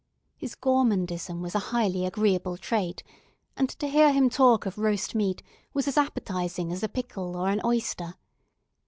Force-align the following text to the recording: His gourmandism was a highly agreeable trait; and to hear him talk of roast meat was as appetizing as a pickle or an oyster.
His 0.35 0.55
gourmandism 0.55 1.41
was 1.43 1.53
a 1.53 1.59
highly 1.69 2.07
agreeable 2.07 2.57
trait; 2.57 3.03
and 3.55 3.69
to 3.69 3.87
hear 3.87 4.11
him 4.11 4.31
talk 4.31 4.65
of 4.65 4.79
roast 4.79 5.13
meat 5.13 5.43
was 5.75 5.87
as 5.87 5.95
appetizing 5.95 6.71
as 6.71 6.81
a 6.81 6.89
pickle 6.89 7.35
or 7.37 7.49
an 7.49 7.61
oyster. 7.63 8.15